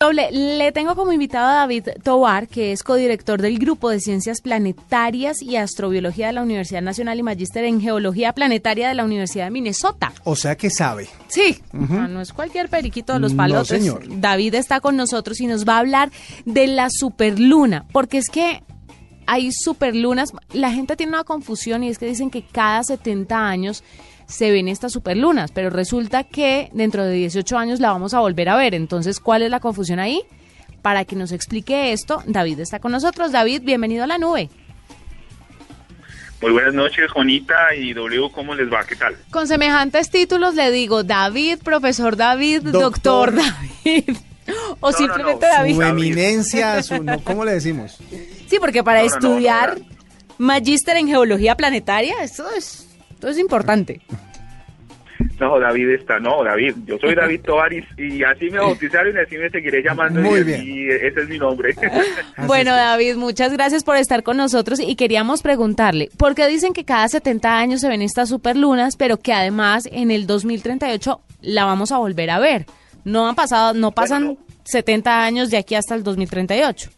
Le, 0.00 0.72
tengo 0.72 0.96
como 0.96 1.12
invitado 1.12 1.46
a 1.48 1.54
David 1.56 1.88
Tobar, 2.02 2.48
que 2.48 2.72
es 2.72 2.82
codirector 2.82 3.42
del 3.42 3.58
Grupo 3.58 3.90
de 3.90 4.00
Ciencias 4.00 4.40
Planetarias 4.40 5.42
y 5.42 5.56
Astrobiología 5.56 6.28
de 6.28 6.32
la 6.32 6.42
Universidad 6.42 6.80
Nacional 6.80 7.18
y 7.18 7.22
magíster 7.22 7.64
en 7.64 7.82
Geología 7.82 8.32
Planetaria 8.32 8.88
de 8.88 8.94
la 8.94 9.04
Universidad 9.04 9.44
de 9.44 9.50
Minnesota. 9.50 10.14
O 10.24 10.36
sea 10.36 10.56
que 10.56 10.70
sabe. 10.70 11.10
Sí, 11.28 11.60
no, 11.74 12.22
es 12.22 12.32
cualquier 12.32 12.70
periquito 12.70 13.12
de 13.12 13.20
los 13.20 13.34
palotes. 13.34 13.72
No, 13.72 13.76
señor. 13.76 14.20
David 14.22 14.54
está 14.54 14.80
con 14.80 14.96
nosotros 14.96 15.38
y 15.38 15.46
nos 15.46 15.68
va 15.68 15.74
a 15.76 15.80
hablar 15.80 16.10
de 16.46 16.66
la 16.66 16.88
superluna, 16.88 17.84
porque 17.92 18.16
es 18.16 18.30
que 18.30 18.62
hay 19.26 19.52
superlunas. 19.52 20.32
La 20.54 20.72
gente 20.72 20.96
tiene 20.96 21.12
una 21.12 21.24
confusión 21.24 21.84
y 21.84 21.90
es 21.90 21.98
que 21.98 22.06
dicen 22.06 22.30
que 22.30 22.42
cada 22.42 22.82
70 22.84 23.36
años 23.36 23.84
se 24.30 24.50
ven 24.50 24.68
estas 24.68 24.92
superlunas, 24.92 25.50
pero 25.52 25.70
resulta 25.70 26.24
que 26.24 26.70
dentro 26.72 27.04
de 27.04 27.14
18 27.14 27.58
años 27.58 27.80
la 27.80 27.90
vamos 27.90 28.14
a 28.14 28.20
volver 28.20 28.48
a 28.48 28.56
ver. 28.56 28.74
Entonces, 28.74 29.20
¿cuál 29.20 29.42
es 29.42 29.50
la 29.50 29.60
confusión 29.60 29.98
ahí? 29.98 30.22
Para 30.82 31.04
que 31.04 31.16
nos 31.16 31.32
explique 31.32 31.92
esto, 31.92 32.22
David 32.26 32.60
está 32.60 32.78
con 32.78 32.92
nosotros. 32.92 33.32
David, 33.32 33.62
bienvenido 33.64 34.04
a 34.04 34.06
la 34.06 34.18
nube. 34.18 34.48
Muy 36.40 36.52
buenas 36.52 36.72
noches, 36.72 37.10
Juanita 37.10 37.74
y 37.76 37.92
W, 37.92 38.30
¿cómo 38.32 38.54
les 38.54 38.72
va? 38.72 38.82
¿Qué 38.84 38.96
tal? 38.96 39.14
Con 39.30 39.46
semejantes 39.46 40.08
títulos 40.08 40.54
le 40.54 40.70
digo 40.70 41.02
David, 41.02 41.58
profesor 41.62 42.16
David, 42.16 42.62
doctor, 42.62 43.34
David. 43.34 44.16
O 44.80 44.90
simplemente 44.90 45.46
David. 45.46 45.74
Su 45.74 45.82
eminencia, 45.82 46.82
su, 46.82 47.04
¿cómo 47.24 47.44
le 47.44 47.52
decimos? 47.52 47.98
Sí, 48.48 48.58
porque 48.58 48.82
para 48.82 49.02
estudiar 49.02 49.78
magíster 50.38 50.96
en 50.96 51.08
geología 51.08 51.56
planetaria, 51.56 52.22
eso 52.22 52.48
es 52.56 52.89
esto 53.20 53.28
es 53.28 53.38
importante. 53.38 54.00
No, 55.38 55.60
David 55.60 55.90
está, 55.90 56.18
no, 56.18 56.42
David, 56.42 56.74
yo 56.86 56.98
soy 56.98 57.14
David 57.14 57.42
Tovaris 57.42 57.84
y 57.98 58.22
así 58.24 58.48
me 58.48 58.58
bautizaron 58.58 59.14
y 59.14 59.18
así 59.20 59.36
me 59.36 59.50
seguiré 59.50 59.82
llamando. 59.82 60.22
Muy 60.22 60.40
y, 60.40 60.44
bien. 60.44 60.62
Y 60.66 60.88
ese 60.88 61.20
es 61.20 61.28
mi 61.28 61.38
nombre. 61.38 61.74
bueno, 62.46 62.74
David, 62.74 63.16
muchas 63.16 63.52
gracias 63.52 63.84
por 63.84 63.96
estar 63.96 64.22
con 64.22 64.38
nosotros 64.38 64.80
y 64.80 64.96
queríamos 64.96 65.42
preguntarle, 65.42 66.08
¿por 66.16 66.34
qué 66.34 66.48
dicen 66.48 66.72
que 66.72 66.86
cada 66.86 67.06
70 67.08 67.58
años 67.58 67.82
se 67.82 67.88
ven 67.88 68.00
estas 68.00 68.30
superlunas, 68.30 68.96
pero 68.96 69.18
que 69.18 69.34
además 69.34 69.86
en 69.92 70.10
el 70.10 70.26
2038 70.26 71.20
la 71.42 71.66
vamos 71.66 71.92
a 71.92 71.98
volver 71.98 72.30
a 72.30 72.38
ver? 72.38 72.64
No 73.04 73.28
han 73.28 73.34
pasado, 73.34 73.74
no 73.74 73.92
pasan 73.92 74.38
70 74.64 75.22
años 75.22 75.50
de 75.50 75.58
aquí 75.58 75.74
hasta 75.74 75.94
el 75.94 76.02
2038. 76.02 76.88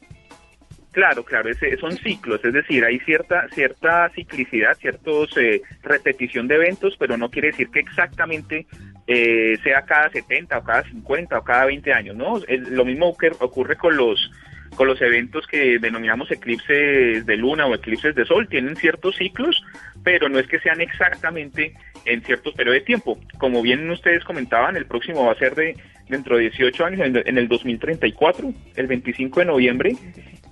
Claro, 0.93 1.25
claro, 1.25 1.49
ese, 1.49 1.75
son 1.79 1.93
ciclos, 1.93 2.45
es 2.45 2.53
decir, 2.53 2.85
hay 2.85 2.99
cierta 3.01 3.49
cierta 3.49 4.11
ciclicidad, 4.11 4.77
ciertos 4.77 5.35
eh, 5.39 5.63
repetición 5.83 6.47
de 6.47 6.57
eventos, 6.57 6.97
pero 6.99 7.17
no 7.17 7.31
quiere 7.31 7.49
decir 7.49 7.71
que 7.71 7.81
exactamente 7.81 8.67
eh, 9.07 9.57
sea 9.65 9.87
cada 9.87 10.11
70 10.11 10.59
o 10.59 10.63
cada 10.63 10.83
50 10.83 11.39
o 11.39 11.45
cada 11.45 11.65
20 11.65 11.93
años, 11.95 12.15
¿no? 12.15 12.41
lo 12.47 12.85
mismo 12.85 13.17
que 13.17 13.33
ocurre 13.41 13.77
con 13.77 13.97
los 13.97 14.31
con 14.77 14.87
los 14.87 15.01
eventos 15.03 15.47
que 15.47 15.79
denominamos 15.79 16.31
eclipses 16.31 17.27
de 17.27 17.37
luna 17.37 17.67
o 17.67 17.75
eclipses 17.75 18.15
de 18.15 18.25
sol, 18.25 18.49
tienen 18.49 18.77
ciertos 18.77 19.17
ciclos, 19.17 19.63
pero 20.03 20.31
no 20.31 20.39
es 20.39 20.47
que 20.47 20.61
sean 20.61 20.81
exactamente 20.81 21.75
en 22.07 22.23
ciertos 22.23 22.55
periodos 22.55 22.81
de 22.81 22.87
tiempo. 22.87 23.19
Como 23.39 23.61
bien 23.61 23.91
ustedes 23.91 24.25
comentaban, 24.25 24.77
el 24.77 24.87
próximo 24.87 25.27
va 25.27 25.33
a 25.33 25.39
ser 25.39 25.55
de 25.55 25.77
dentro 26.09 26.37
de 26.37 26.43
18 26.43 26.85
años, 26.85 27.01
en 27.25 27.39
el 27.39 27.49
2034, 27.49 28.53
el 28.77 28.87
25 28.87 29.41
de 29.41 29.47
noviembre, 29.47 29.97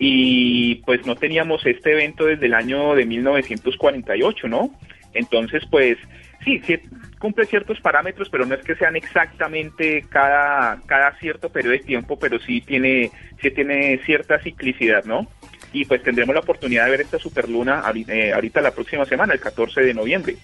y 0.02 0.76
pues 0.86 1.04
no 1.04 1.14
teníamos 1.14 1.64
este 1.66 1.92
evento 1.92 2.24
desde 2.24 2.46
el 2.46 2.54
año 2.54 2.94
de 2.94 3.04
1948, 3.04 4.48
¿no? 4.48 4.74
Entonces, 5.12 5.62
pues 5.70 5.98
sí, 6.42 6.58
sí 6.66 6.78
cumple 7.18 7.44
ciertos 7.44 7.78
parámetros, 7.82 8.30
pero 8.30 8.46
no 8.46 8.54
es 8.54 8.64
que 8.64 8.76
sean 8.76 8.96
exactamente 8.96 10.06
cada, 10.08 10.80
cada 10.86 11.12
cierto 11.18 11.50
periodo 11.50 11.72
de 11.72 11.80
tiempo, 11.80 12.18
pero 12.18 12.38
sí 12.40 12.62
tiene, 12.62 13.10
sí 13.42 13.50
tiene 13.50 14.00
cierta 14.06 14.38
ciclicidad, 14.38 15.04
¿no? 15.04 15.28
Y 15.74 15.84
pues 15.84 16.02
tendremos 16.02 16.34
la 16.34 16.40
oportunidad 16.40 16.86
de 16.86 16.92
ver 16.92 17.02
esta 17.02 17.18
superluna 17.18 17.84
eh, 18.08 18.32
ahorita 18.32 18.62
la 18.62 18.70
próxima 18.70 19.04
semana, 19.04 19.34
el 19.34 19.40
14 19.40 19.82
de 19.82 19.92
noviembre. 19.92 20.36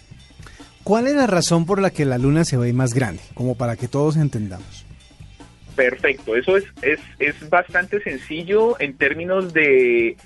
¿Cuál 0.84 1.09
es 1.09 1.15
la 1.15 1.27
razón 1.27 1.65
por 1.65 1.81
la 1.81 1.91
que 1.91 2.05
la 2.05 2.19
luna 2.19 2.45
se 2.45 2.59
ve 2.59 2.75
más 2.75 2.93
grande? 2.93 3.22
Como 3.33 3.56
para 3.56 3.77
que 3.77 3.89
todos 3.89 4.19
entendamos. 4.19 4.84
Perfecto, 5.77 6.35
eso 6.35 6.57
es, 6.57 6.65
es, 6.83 7.01
es 7.19 7.51
bastante 7.51 8.01
sencillo 8.01 8.81
en 8.81 8.97
términos 8.97 9.53
de, 9.53 10.17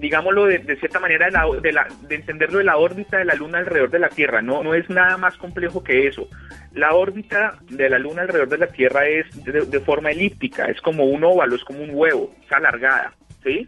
digámoslo 0.00 0.46
de, 0.46 0.76
cierta 0.76 1.00
manera, 1.00 1.26
de, 1.26 1.72
la, 1.72 1.88
de, 2.08 2.14
entenderlo 2.14 2.58
de 2.58 2.64
la 2.64 2.76
órbita 2.76 3.18
de 3.18 3.24
la 3.24 3.34
Luna 3.34 3.58
alrededor 3.58 3.90
de 3.90 3.98
la 3.98 4.08
Tierra. 4.08 4.42
No, 4.42 4.62
no 4.62 4.74
es 4.74 4.88
nada 4.88 5.16
más 5.16 5.36
complejo 5.36 5.82
que 5.82 6.06
eso. 6.06 6.28
La 6.72 6.94
órbita 6.94 7.58
de 7.68 7.90
la 7.90 7.98
Luna 7.98 8.22
alrededor 8.22 8.48
de 8.48 8.58
la 8.58 8.68
Tierra 8.68 9.06
es 9.06 9.26
de, 9.44 9.80
forma 9.80 10.10
elíptica, 10.10 10.66
es 10.66 10.80
como 10.80 11.04
un 11.04 11.24
óvalo, 11.24 11.56
es 11.56 11.64
como 11.64 11.82
un 11.82 11.90
huevo, 11.92 12.34
es 12.44 12.52
alargada, 12.52 13.12
¿sí? 13.42 13.66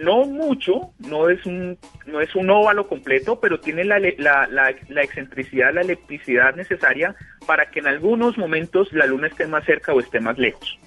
No 0.00 0.24
mucho, 0.24 0.92
no 0.98 1.28
es 1.28 1.44
un, 1.44 1.78
no 2.06 2.20
es 2.20 2.34
un 2.34 2.48
óvalo 2.50 2.88
completo, 2.88 3.38
pero 3.38 3.60
tiene 3.60 3.84
la, 3.84 3.98
la, 3.98 4.48
la, 4.48 5.02
excentricidad, 5.02 5.74
la 5.74 5.82
elipticidad 5.82 6.54
necesaria 6.54 7.14
para 7.46 7.70
que 7.70 7.80
en 7.80 7.86
algunos 7.86 8.38
momentos 8.38 8.92
la 8.92 9.06
Luna 9.06 9.26
esté 9.26 9.46
más 9.46 9.64
cerca 9.64 9.92
o 9.92 10.00
esté 10.00 10.20
más 10.20 10.38
lejos. 10.38 10.78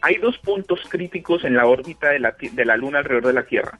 Hay 0.00 0.16
dos 0.16 0.38
puntos 0.38 0.80
críticos 0.88 1.44
en 1.44 1.54
la 1.54 1.66
órbita 1.66 2.10
de 2.10 2.20
la, 2.20 2.36
de 2.40 2.64
la 2.64 2.76
Luna 2.76 2.98
alrededor 2.98 3.26
de 3.26 3.32
la 3.32 3.46
Tierra. 3.46 3.78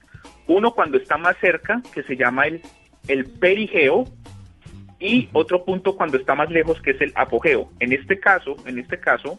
Uno 0.48 0.72
cuando 0.72 0.98
está 0.98 1.16
más 1.16 1.36
cerca, 1.38 1.80
que 1.94 2.02
se 2.02 2.16
llama 2.16 2.46
el, 2.46 2.60
el 3.06 3.26
perigeo, 3.26 4.04
y 4.98 5.28
otro 5.32 5.64
punto 5.64 5.96
cuando 5.96 6.16
está 6.16 6.34
más 6.34 6.50
lejos, 6.50 6.80
que 6.80 6.92
es 6.92 7.00
el 7.00 7.12
apogeo. 7.14 7.70
En 7.80 7.92
este 7.92 8.18
caso, 8.20 8.56
en 8.66 8.78
este 8.78 8.98
caso, 8.98 9.38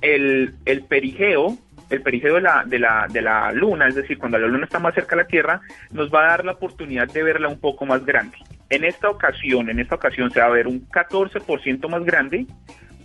el, 0.00 0.54
el 0.64 0.84
perigeo 0.84 1.58
el 1.94 2.02
perigeo 2.02 2.34
de 2.34 2.40
la, 2.40 2.64
de, 2.64 2.78
la, 2.78 3.06
de 3.10 3.22
la 3.22 3.52
luna, 3.52 3.88
es 3.88 3.94
decir, 3.94 4.18
cuando 4.18 4.38
la 4.38 4.46
luna 4.46 4.64
está 4.64 4.78
más 4.78 4.94
cerca 4.94 5.16
de 5.16 5.22
la 5.22 5.28
Tierra, 5.28 5.60
nos 5.90 6.12
va 6.12 6.24
a 6.24 6.28
dar 6.28 6.44
la 6.44 6.52
oportunidad 6.52 7.08
de 7.08 7.22
verla 7.22 7.48
un 7.48 7.58
poco 7.58 7.86
más 7.86 8.04
grande. 8.04 8.36
En 8.70 8.84
esta 8.84 9.08
ocasión, 9.10 9.70
en 9.70 9.78
esta 9.78 9.94
ocasión 9.94 10.30
se 10.30 10.40
va 10.40 10.46
a 10.46 10.50
ver 10.50 10.66
un 10.66 10.88
14% 10.88 11.88
más 11.88 12.04
grande, 12.04 12.46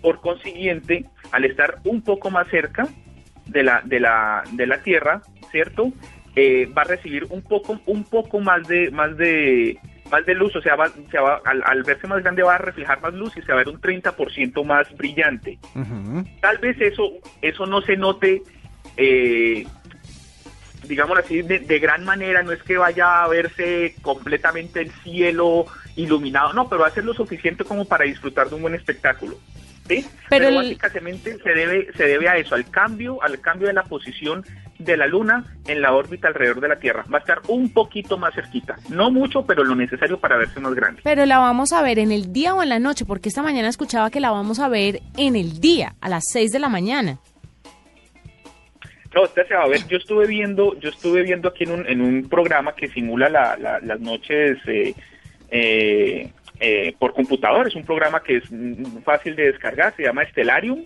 por 0.02 0.22
consiguiente, 0.22 1.06
al 1.32 1.46
estar 1.46 1.78
un 1.84 2.02
poco 2.02 2.30
más 2.30 2.48
cerca 2.48 2.88
de 3.46 3.64
la, 3.64 3.82
de 3.84 4.00
la, 4.00 4.44
de 4.52 4.68
la 4.68 4.82
Tierra, 4.82 5.22
¿cierto? 5.52 5.92
Eh, 6.36 6.72
va 6.78 6.84
a 6.84 6.86
recibir 6.86 7.26
un 7.30 7.42
poco, 7.42 7.80
un 7.86 8.04
poco 8.04 8.40
más 8.40 8.68
de, 8.68 8.92
más 8.92 9.18
de, 9.18 9.78
más 10.12 10.26
de 10.26 10.34
luz, 10.34 10.56
o 10.56 10.62
sea, 10.62 10.76
va, 10.76 10.90
se 10.90 11.20
va, 11.20 11.42
al, 11.46 11.84
verse 11.84 12.08
más 12.08 12.22
grande 12.24 12.44
va 12.44 12.56
a 12.56 12.60
reflejar 12.60 13.02
más 13.02 13.14
luz 13.14 13.36
y 13.38 13.42
se 13.42 13.48
va 13.48 13.56
a 13.56 13.64
ver 13.64 13.70
un 13.70 13.82
30% 13.82 14.64
más 14.64 14.96
brillante. 14.96 15.60
Tal 16.42 16.58
vez 16.60 16.80
eso, 16.80 17.12
eso 17.42 17.66
no 17.66 17.82
se 17.82 17.98
note 17.98 18.42
eh, 19.02 19.66
digámoslo 20.84 21.24
así, 21.24 21.42
de, 21.42 21.80
gran 21.80 22.04
manera, 22.04 22.44
no 22.44 22.52
es 22.52 22.62
que 22.64 22.78
vaya 22.78 23.24
a 23.24 23.28
verse 23.30 23.96
completamente 24.02 24.82
el 24.82 24.92
cielo 25.04 25.66
iluminado, 25.96 26.52
no, 26.54 26.68
pero 26.68 26.82
va 26.82 26.88
a 26.88 26.92
ser 26.92 27.06
lo 27.06 27.14
suficiente 27.14 27.64
como 27.64 27.86
para 27.86 28.04
disfrutar 28.04 28.50
de 28.50 28.56
un 28.56 28.62
buen 28.64 28.76
espectáculo. 28.76 29.38
¿sí? 29.88 30.06
Pero, 30.30 30.54
básicamente 30.54 31.38
se 31.42 31.50
debe, 31.52 31.88
se 31.96 32.04
debe 32.04 32.28
a 32.28 32.38
eso, 32.38 32.56
al 32.56 32.70
cambio, 32.70 33.24
al 33.24 33.40
cambio 33.40 33.68
de 33.68 33.74
la 33.74 33.84
posición 33.84 34.44
de 34.80 34.98
la 34.98 35.08
Luna 35.08 35.46
en 35.66 35.82
la 35.82 35.94
órbita 35.94 36.28
alrededor 36.28 36.60
de 36.60 36.68
la 36.68 36.80
Tierra. 36.80 37.06
Va 37.12 37.20
a 37.20 37.22
estar 37.22 37.42
un 37.48 37.72
poquito 37.72 38.18
más 38.18 38.34
cerquita, 38.34 38.76
no 38.90 39.12
mucho, 39.12 39.46
pero 39.46 39.64
lo 39.64 39.76
necesario 39.76 40.20
para 40.20 40.38
verse 40.38 40.60
más 40.60 40.74
grande. 40.74 41.02
Pero 41.04 41.26
la 41.26 41.40
vamos 41.40 41.72
a 41.72 41.82
ver 41.82 42.00
en 42.00 42.12
el 42.12 42.34
día 42.34 42.54
o 42.54 42.64
en 42.64 42.70
la 42.70 42.80
noche, 42.80 43.06
porque 43.06 43.30
esta 43.30 43.44
mañana 43.44 43.70
escuchaba 43.70 44.10
que 44.10 44.20
la 44.20 44.32
vamos 44.32 44.60
a 44.60 44.68
ver 44.68 45.02
en 45.18 45.36
el 45.36 45.60
día, 45.60 45.96
a 46.02 46.10
las 46.10 46.24
6 46.32 46.52
de 46.52 46.60
la 46.60 46.70
mañana. 46.70 47.20
No, 49.14 49.24
usted 49.24 49.48
se 49.48 49.56
va 49.56 49.64
a 49.64 49.68
ver, 49.68 49.88
yo 49.88 49.98
estuve 49.98 50.28
viendo, 50.28 50.80
yo 50.80 50.90
estuve 50.90 51.24
viendo 51.24 51.50
aquí 51.50 51.64
en 51.64 51.72
un, 51.72 51.88
en 51.88 52.02
un 52.02 52.30
programa 52.30 52.76
que 52.76 52.90
simula 52.90 53.30
las 53.30 54.00
noches 54.00 54.60
eh, 54.68 54.94
eh, 55.50 56.32
eh, 56.60 56.94
por 57.00 57.14
computador, 57.14 57.68
es 57.68 57.76
un 57.76 57.86
programa 57.86 58.22
que 58.22 58.38
es 58.38 58.44
fácil 59.04 59.36
de 59.36 59.52
descargar, 59.52 59.96
se 59.96 60.04
llama 60.04 60.26
Stellarium, 60.26 60.84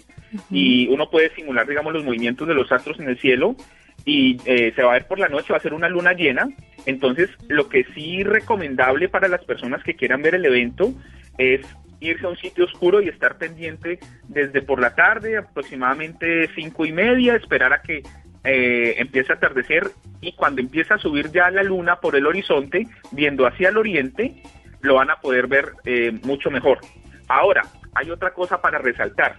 y 0.49 0.87
uno 0.87 1.09
puede 1.09 1.35
simular, 1.35 1.67
digamos, 1.67 1.91
los 1.93 2.05
movimientos 2.05 2.47
de 2.47 2.53
los 2.53 2.71
astros 2.71 2.99
en 2.99 3.09
el 3.09 3.19
cielo, 3.19 3.57
y 4.05 4.37
se 4.45 4.83
va 4.83 4.91
a 4.91 4.93
ver 4.93 5.07
por 5.07 5.19
la 5.19 5.27
noche, 5.27 5.51
va 5.51 5.57
a 5.57 5.61
ser 5.61 5.73
una 5.73 5.89
luna 5.89 6.13
llena, 6.13 6.47
entonces 6.85 7.29
lo 7.49 7.67
que 7.67 7.85
sí 7.93 8.23
recomendable 8.23 9.09
para 9.09 9.27
las 9.27 9.43
personas 9.43 9.83
que 9.83 9.95
quieran 9.95 10.21
ver 10.21 10.35
el 10.35 10.45
evento 10.45 10.93
es 11.37 11.61
irse 12.05 12.25
a 12.25 12.29
un 12.29 12.37
sitio 12.37 12.65
oscuro 12.65 13.01
y 13.01 13.09
estar 13.09 13.37
pendiente 13.37 13.99
desde 14.27 14.61
por 14.61 14.79
la 14.79 14.95
tarde, 14.95 15.37
aproximadamente 15.37 16.49
cinco 16.55 16.85
y 16.85 16.91
media, 16.91 17.35
esperar 17.35 17.73
a 17.73 17.81
que 17.81 18.03
eh, 18.43 18.95
empiece 18.97 19.31
a 19.31 19.35
atardecer 19.35 19.89
y 20.21 20.33
cuando 20.33 20.61
empieza 20.61 20.95
a 20.95 20.97
subir 20.97 21.31
ya 21.31 21.49
la 21.49 21.63
luna 21.63 21.99
por 21.99 22.15
el 22.15 22.25
horizonte, 22.25 22.87
viendo 23.11 23.47
hacia 23.47 23.69
el 23.69 23.77
oriente, 23.77 24.43
lo 24.81 24.95
van 24.95 25.09
a 25.09 25.17
poder 25.17 25.47
ver 25.47 25.73
eh, 25.85 26.11
mucho 26.23 26.51
mejor. 26.51 26.79
Ahora, 27.27 27.63
hay 27.95 28.11
otra 28.11 28.33
cosa 28.33 28.61
para 28.61 28.79
resaltar. 28.79 29.37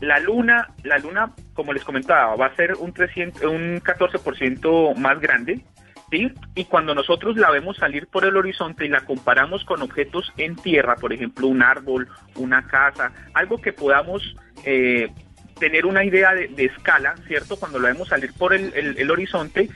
La 0.00 0.20
luna, 0.20 0.68
la 0.84 0.98
luna, 0.98 1.32
como 1.54 1.72
les 1.72 1.84
comentaba, 1.84 2.36
va 2.36 2.46
a 2.46 2.56
ser 2.56 2.74
un, 2.74 2.92
300, 2.92 3.42
un 3.44 3.80
14% 3.80 4.94
más 4.96 5.20
grande, 5.20 5.60
¿sí? 6.10 6.32
Y 6.54 6.64
cuando 6.64 6.94
nosotros 6.94 7.36
la 7.36 7.50
vemos 7.50 7.76
salir 7.76 8.06
por 8.06 8.24
el 8.24 8.36
horizonte 8.36 8.84
y 8.84 8.88
la 8.88 9.02
comparamos 9.02 9.64
con 9.64 9.82
objetos 9.82 10.32
en 10.36 10.56
tierra, 10.56 10.96
por 10.96 11.12
ejemplo, 11.12 11.46
un 11.46 11.62
árbol, 11.62 12.08
una 12.36 12.66
casa, 12.66 13.12
algo 13.34 13.60
que 13.60 13.72
podamos 13.72 14.22
eh, 14.64 15.10
tener 15.58 15.86
una 15.86 16.04
idea 16.04 16.34
de, 16.34 16.64
escala, 16.64 17.14
¿cierto? 17.26 17.56
Cuando 17.56 17.78
lo 17.78 17.88
vemos 17.88 18.08
salir 18.08 18.32
por 18.34 18.52
el, 18.54 19.10
horizonte, 19.10 19.68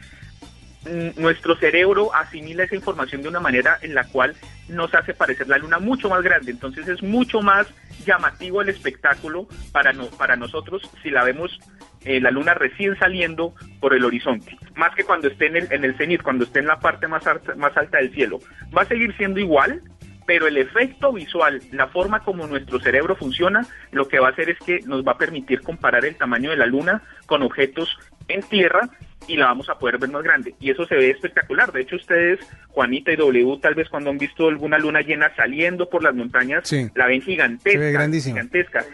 mm, 0.85 1.21
nuestro 1.21 1.56
cerebro 1.56 2.15
asimila 2.15 2.65
esa 2.65 2.77
información 2.77 3.23
de 3.23 3.29
una 3.29 3.41
manera 3.41 3.79
en 3.82 3.94
la 3.94 4.05
cual 4.05 4.37
nos 4.69 4.94
hace 4.94 5.15
parecer 5.15 5.49
la 5.49 5.59
luna 5.59 5.79
mucho 5.79 6.09
más 6.09 6.23
grande. 6.23 6.50
Entonces 6.50 6.87
es 6.88 7.03
mucho 7.03 7.41
más 7.41 7.67
llamativo 8.05 8.62
el 8.62 8.69
espectáculo 8.69 9.47
para, 9.73 9.93
no, 9.93 10.06
para 10.06 10.37
nosotros 10.37 10.82
si 11.03 11.11
la 11.11 11.25
vemos 11.25 11.59
eh, 12.05 12.20
la 12.20 12.31
luna 12.31 12.55
recién 12.55 12.99
saliendo 12.99 13.55
por 13.81 13.94
el 13.94 14.05
horizonte, 14.05 14.56
más 14.75 14.94
que 14.94 15.05
cuando 15.05 15.29
esté 15.29 15.47
en 15.47 15.56
el, 15.56 15.73
en 15.73 15.85
el 15.85 15.97
cenit, 15.97 16.23
cuando 16.23 16.44
esté 16.44 16.61
en 16.61 16.67
la 16.67 16.81
parte 16.81 17.08
más 17.08 17.23
más 17.56 17.76
alta 17.76 17.99
del 17.99 18.12
cielo. 18.12 18.38
Va 18.76 18.82
a 18.82 18.87
seguir 18.87 19.14
siendo 19.17 19.41
igual, 19.41 19.82
pero 20.26 20.47
el 20.47 20.56
efecto 20.56 21.12
visual, 21.12 21.61
la 21.73 21.88
forma 21.88 22.23
como 22.23 22.47
nuestro 22.47 22.79
cerebro 22.79 23.17
funciona, 23.17 23.67
lo 23.91 24.06
que 24.06 24.20
va 24.20 24.29
a 24.29 24.31
hacer 24.31 24.50
es 24.50 24.58
que 24.58 24.81
nos 24.87 25.05
va 25.05 25.12
a 25.12 25.19
permitir 25.19 25.61
comparar 25.61 26.05
el 26.05 26.17
tamaño 26.17 26.50
de 26.50 26.56
la 26.56 26.67
luna 26.67 27.02
con 27.26 27.43
objetos 27.43 27.99
en 28.29 28.43
tierra 28.43 28.88
y 29.26 29.37
la 29.37 29.46
vamos 29.46 29.69
a 29.69 29.79
poder 29.79 29.99
ver 29.99 30.11
más 30.11 30.23
grande. 30.23 30.55
Y 30.61 30.70
eso 30.70 30.87
se 30.87 30.94
ve 30.94 31.11
espectacular. 31.11 31.73
De 31.73 31.82
hecho, 31.82 31.96
ustedes, 31.96 32.41
Juanita 32.69 33.12
y 33.12 33.17
W, 33.17 33.58
tal 33.61 33.75
vez 33.75 33.88
cuando 33.88 34.11
han 34.11 34.19
visto 34.19 34.49
alguna 34.49 34.79
luna 34.79 35.00
llena 35.00 35.35
saliendo 35.35 35.88
por 35.88 36.03
las 36.03 36.14
montañas, 36.14 36.73
la 36.94 37.06
ven 37.06 37.23
gigantesca. 37.23 38.08
Gigantesca. 38.20 38.85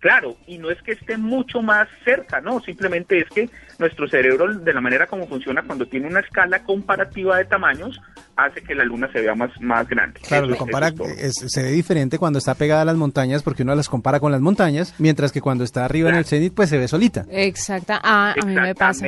Claro, 0.00 0.38
y 0.46 0.56
no 0.56 0.70
es 0.70 0.80
que 0.82 0.92
esté 0.92 1.18
mucho 1.18 1.60
más 1.60 1.86
cerca, 2.06 2.40
no, 2.40 2.60
simplemente 2.60 3.18
es 3.18 3.28
que 3.28 3.50
nuestro 3.78 4.08
cerebro, 4.08 4.54
de 4.54 4.72
la 4.72 4.80
manera 4.80 5.06
como 5.06 5.28
funciona, 5.28 5.62
cuando 5.62 5.86
tiene 5.86 6.06
una 6.06 6.20
escala 6.20 6.62
comparativa 6.64 7.36
de 7.36 7.44
tamaños, 7.44 8.00
hace 8.34 8.62
que 8.62 8.74
la 8.74 8.84
luna 8.84 9.10
se 9.12 9.20
vea 9.20 9.34
más, 9.34 9.50
más 9.60 9.86
grande. 9.86 10.20
Claro, 10.26 10.46
lo 10.46 10.56
compara, 10.56 10.90
se 11.30 11.62
ve 11.62 11.70
diferente 11.72 12.18
cuando 12.18 12.38
está 12.38 12.54
pegada 12.54 12.80
a 12.80 12.86
las 12.86 12.96
montañas, 12.96 13.42
porque 13.42 13.62
uno 13.62 13.74
las 13.74 13.90
compara 13.90 14.20
con 14.20 14.32
las 14.32 14.40
montañas, 14.40 14.94
mientras 14.96 15.32
que 15.32 15.42
cuando 15.42 15.64
está 15.64 15.84
arriba 15.84 16.08
en 16.08 16.16
el 16.16 16.24
cenit, 16.24 16.54
pues 16.54 16.70
se 16.70 16.78
ve 16.78 16.88
solita. 16.88 17.26
Exacta, 17.30 18.00
ah, 18.02 18.34
a 18.42 18.46
mí 18.46 18.54
me 18.54 18.74
pasa. 18.74 19.06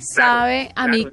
Sabe, 0.00 0.68
a 0.76 0.88
mí... 0.88 1.08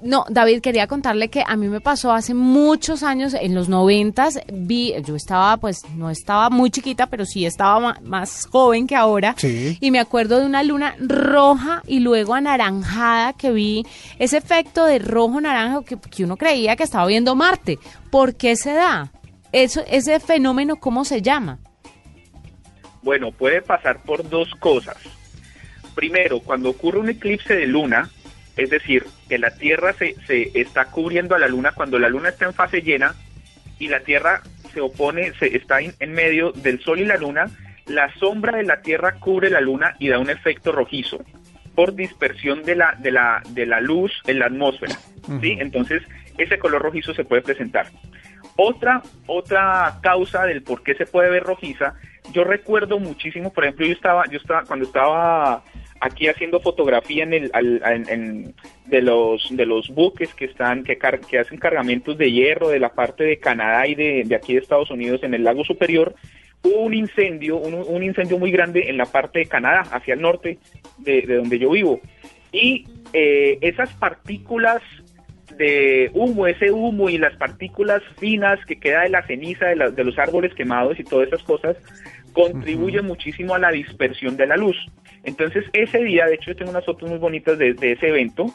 No, 0.00 0.24
David, 0.28 0.60
quería 0.60 0.86
contarle 0.86 1.28
que 1.28 1.42
a 1.44 1.56
mí 1.56 1.68
me 1.68 1.80
pasó 1.80 2.12
hace 2.12 2.32
muchos 2.32 3.02
años, 3.02 3.34
en 3.34 3.54
los 3.54 3.68
noventas, 3.68 4.40
vi, 4.52 4.94
yo 5.04 5.16
estaba, 5.16 5.56
pues, 5.56 5.82
no 5.96 6.08
estaba 6.10 6.50
muy 6.50 6.70
chiquita, 6.70 7.06
pero 7.08 7.24
sí 7.24 7.44
estaba 7.44 7.98
más 8.02 8.46
joven 8.46 8.86
que 8.86 8.94
ahora. 8.94 9.34
Y 9.42 9.90
me 9.90 9.98
acuerdo 9.98 10.38
de 10.38 10.46
una 10.46 10.62
luna 10.62 10.94
roja 11.00 11.82
y 11.86 12.00
luego 12.00 12.34
anaranjada 12.34 13.32
que 13.32 13.50
vi 13.50 13.84
ese 14.18 14.36
efecto 14.36 14.84
de 14.84 15.00
rojo-naranja 15.00 15.82
que, 15.84 15.98
que, 15.98 16.24
uno 16.24 16.36
creía 16.36 16.76
que 16.76 16.84
estaba 16.84 17.06
viendo 17.06 17.34
Marte. 17.34 17.78
¿Por 18.10 18.36
qué 18.36 18.54
se 18.54 18.72
da? 18.74 19.10
Eso, 19.50 19.82
ese 19.88 20.20
fenómeno, 20.20 20.76
¿cómo 20.76 21.04
se 21.04 21.22
llama? 21.22 21.58
Bueno, 23.02 23.32
puede 23.32 23.62
pasar 23.62 24.02
por 24.02 24.28
dos 24.28 24.54
cosas. 24.60 24.96
Primero, 25.94 26.40
cuando 26.40 26.70
ocurre 26.70 27.00
un 27.00 27.08
eclipse 27.08 27.54
de 27.54 27.66
luna, 27.66 28.10
es 28.58 28.70
decir, 28.70 29.06
que 29.28 29.38
la 29.38 29.50
Tierra 29.52 29.92
se, 29.92 30.16
se 30.26 30.50
está 30.60 30.86
cubriendo 30.86 31.34
a 31.34 31.38
la 31.38 31.46
Luna 31.46 31.72
cuando 31.72 31.98
la 31.98 32.08
Luna 32.08 32.28
está 32.28 32.44
en 32.44 32.52
fase 32.52 32.82
llena 32.82 33.14
y 33.78 33.88
la 33.88 34.00
Tierra 34.00 34.42
se 34.74 34.80
opone, 34.80 35.32
se 35.38 35.56
está 35.56 35.78
en, 35.80 36.12
medio 36.12 36.50
del 36.50 36.80
Sol 36.80 36.98
y 36.98 37.04
la 37.04 37.16
Luna, 37.16 37.46
la 37.86 38.12
sombra 38.14 38.58
de 38.58 38.64
la 38.64 38.82
Tierra 38.82 39.14
cubre 39.20 39.48
la 39.48 39.60
Luna 39.60 39.94
y 40.00 40.08
da 40.08 40.18
un 40.18 40.28
efecto 40.28 40.72
rojizo 40.72 41.24
por 41.76 41.94
dispersión 41.94 42.64
de 42.64 42.74
la, 42.74 42.96
de 42.98 43.12
la, 43.12 43.42
de 43.50 43.64
la 43.64 43.80
luz 43.80 44.12
en 44.26 44.40
la 44.40 44.46
atmósfera. 44.46 44.96
¿sí? 45.40 45.56
Entonces, 45.60 46.02
ese 46.36 46.58
color 46.58 46.82
rojizo 46.82 47.14
se 47.14 47.24
puede 47.24 47.42
presentar. 47.42 47.86
Otra, 48.56 49.02
otra 49.26 50.00
causa 50.02 50.44
del 50.46 50.64
por 50.64 50.82
qué 50.82 50.96
se 50.96 51.06
puede 51.06 51.30
ver 51.30 51.44
rojiza, 51.44 51.94
yo 52.32 52.42
recuerdo 52.42 52.98
muchísimo, 52.98 53.52
por 53.52 53.64
ejemplo, 53.64 53.86
yo 53.86 53.92
estaba, 53.92 54.24
yo 54.26 54.38
estaba, 54.38 54.64
cuando 54.64 54.86
estaba 54.86 55.62
aquí 56.00 56.28
haciendo 56.28 56.60
fotografía 56.60 57.24
en 57.24 57.32
el, 57.32 58.54
de 58.86 59.02
los 59.02 59.48
de 59.50 59.66
los 59.66 59.88
buques 59.88 60.32
que 60.34 60.46
están 60.46 60.84
que, 60.84 60.98
que 60.98 61.38
hacen 61.38 61.58
cargamentos 61.58 62.16
de 62.18 62.30
hierro 62.30 62.68
de 62.68 62.78
la 62.78 62.90
parte 62.90 63.24
de 63.24 63.38
Canadá 63.38 63.86
y 63.86 63.94
de, 63.94 64.34
aquí 64.34 64.54
de 64.54 64.60
Estados 64.60 64.90
Unidos 64.90 65.22
en 65.22 65.34
el 65.34 65.44
lago 65.44 65.64
superior 65.64 66.14
hubo 66.62 66.82
un 66.82 66.94
incendio 66.94 67.56
un, 67.56 68.02
incendio 68.02 68.38
muy 68.38 68.50
grande 68.50 68.88
en 68.88 68.96
la 68.96 69.06
parte 69.06 69.40
de 69.40 69.46
Canadá 69.46 69.82
hacia 69.92 70.14
el 70.14 70.20
norte 70.20 70.58
de, 70.98 71.22
donde 71.22 71.58
yo 71.58 71.70
vivo 71.70 72.00
y 72.52 72.86
eh, 73.12 73.58
esas 73.60 73.92
partículas 73.94 74.82
de 75.56 76.10
humo, 76.14 76.46
ese 76.46 76.70
humo 76.70 77.08
y 77.08 77.18
las 77.18 77.36
partículas 77.36 78.02
finas 78.18 78.64
que 78.66 78.78
queda 78.78 79.02
de 79.02 79.08
la 79.08 79.26
ceniza 79.26 79.66
de, 79.66 79.90
de 79.90 80.04
los 80.04 80.18
árboles 80.18 80.54
quemados 80.54 80.98
y 81.00 81.04
todas 81.04 81.26
esas 81.26 81.42
cosas, 81.42 81.76
contribuye 82.32 83.02
muchísimo 83.02 83.54
a 83.54 83.58
la 83.58 83.70
dispersión 83.70 84.36
de 84.36 84.46
la 84.46 84.56
luz. 84.56 84.76
Entonces, 85.28 85.66
ese 85.74 86.02
día, 86.02 86.26
de 86.26 86.34
hecho, 86.34 86.52
yo 86.52 86.56
tengo 86.56 86.70
unas 86.70 86.84
fotos 86.84 87.08
muy 87.08 87.18
bonitas 87.18 87.58
de, 87.58 87.70
ese 87.80 88.08
evento. 88.08 88.46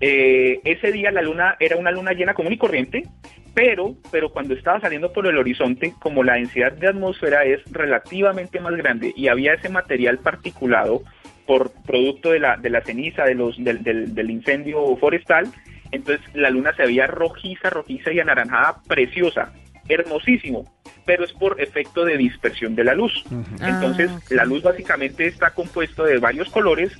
Eh, 0.00 0.60
ese 0.64 0.92
día 0.92 1.10
la 1.10 1.22
luna 1.22 1.56
era 1.60 1.76
una 1.76 1.90
luna 1.90 2.12
llena 2.12 2.34
común 2.34 2.52
y 2.52 2.58
corriente, 2.58 3.04
pero, 3.54 3.94
pero 4.10 4.30
cuando 4.30 4.52
estaba 4.52 4.80
saliendo 4.80 5.12
por 5.12 5.26
el 5.26 5.38
horizonte, 5.38 5.94
como 6.00 6.24
la 6.24 6.34
densidad 6.34 6.72
de 6.72 6.88
atmósfera 6.88 7.44
es 7.44 7.60
relativamente 7.70 8.60
más 8.60 8.74
grande 8.74 9.12
y 9.16 9.28
había 9.28 9.54
ese 9.54 9.70
material 9.70 10.18
particulado 10.18 11.02
por 11.46 11.70
producto 11.84 12.32
de 12.32 12.40
la, 12.40 12.56
de 12.56 12.70
la 12.70 12.82
ceniza 12.82 13.24
de 13.24 13.36
los, 13.36 13.56
del, 13.62 13.82
del, 13.82 14.14
del 14.14 14.30
incendio 14.30 14.96
forestal, 14.96 15.46
entonces 15.92 16.26
la 16.34 16.50
luna 16.50 16.74
se 16.76 16.84
veía 16.84 17.06
rojiza, 17.06 17.70
rojiza 17.70 18.12
y 18.12 18.18
anaranjada, 18.18 18.82
preciosa, 18.86 19.52
hermosísimo 19.88 20.75
pero 21.06 21.24
es 21.24 21.32
por 21.32 21.60
efecto 21.60 22.04
de 22.04 22.18
dispersión 22.18 22.74
de 22.74 22.84
la 22.84 22.94
luz. 22.94 23.24
Entonces, 23.62 24.10
ah, 24.12 24.20
la 24.30 24.44
luz 24.44 24.62
básicamente 24.62 25.26
está 25.26 25.50
compuesto 25.50 26.04
de 26.04 26.18
varios 26.18 26.50
colores 26.50 26.92